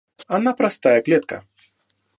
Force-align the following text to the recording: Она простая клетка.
Она 0.25 0.53
простая 0.55 0.99
клетка. 1.03 1.43